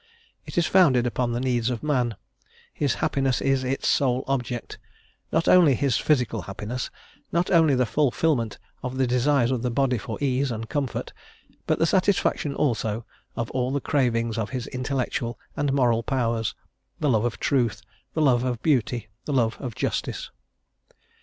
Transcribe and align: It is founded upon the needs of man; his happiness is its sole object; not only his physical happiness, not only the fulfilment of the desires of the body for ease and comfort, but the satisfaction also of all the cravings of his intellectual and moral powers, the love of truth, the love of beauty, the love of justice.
It 0.47 0.57
is 0.57 0.65
founded 0.65 1.05
upon 1.05 1.31
the 1.31 1.39
needs 1.39 1.69
of 1.69 1.83
man; 1.83 2.15
his 2.73 2.95
happiness 2.95 3.39
is 3.39 3.63
its 3.63 3.87
sole 3.87 4.23
object; 4.27 4.79
not 5.31 5.47
only 5.47 5.75
his 5.75 5.99
physical 5.99 6.41
happiness, 6.41 6.89
not 7.31 7.51
only 7.51 7.75
the 7.75 7.85
fulfilment 7.85 8.57
of 8.81 8.97
the 8.97 9.05
desires 9.05 9.51
of 9.51 9.61
the 9.61 9.69
body 9.69 9.99
for 9.99 10.17
ease 10.19 10.49
and 10.49 10.67
comfort, 10.67 11.13
but 11.67 11.77
the 11.77 11.85
satisfaction 11.85 12.55
also 12.55 13.05
of 13.35 13.51
all 13.51 13.69
the 13.71 13.79
cravings 13.79 14.39
of 14.39 14.49
his 14.49 14.65
intellectual 14.65 15.37
and 15.55 15.71
moral 15.71 16.01
powers, 16.01 16.55
the 16.99 17.07
love 17.07 17.23
of 17.23 17.39
truth, 17.39 17.83
the 18.15 18.21
love 18.23 18.43
of 18.43 18.59
beauty, 18.63 19.07
the 19.25 19.33
love 19.33 19.55
of 19.59 19.75
justice. 19.75 20.31